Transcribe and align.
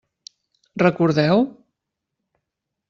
Recordeu? 0.83 1.39